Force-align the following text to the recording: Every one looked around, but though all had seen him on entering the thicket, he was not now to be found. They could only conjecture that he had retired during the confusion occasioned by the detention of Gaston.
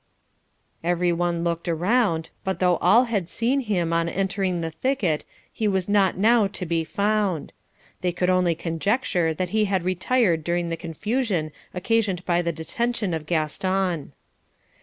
Every 0.83 1.11
one 1.13 1.43
looked 1.43 1.67
around, 1.69 2.31
but 2.43 2.57
though 2.59 2.77
all 2.77 3.03
had 3.03 3.29
seen 3.29 3.59
him 3.59 3.93
on 3.93 4.09
entering 4.09 4.61
the 4.61 4.71
thicket, 4.71 5.25
he 5.53 5.67
was 5.67 5.87
not 5.87 6.17
now 6.17 6.47
to 6.47 6.65
be 6.65 6.83
found. 6.83 7.53
They 8.01 8.11
could 8.11 8.27
only 8.31 8.55
conjecture 8.55 9.31
that 9.35 9.51
he 9.51 9.65
had 9.65 9.83
retired 9.83 10.43
during 10.43 10.69
the 10.69 10.75
confusion 10.75 11.51
occasioned 11.71 12.25
by 12.25 12.41
the 12.41 12.51
detention 12.51 13.13
of 13.13 13.27
Gaston. 13.27 14.13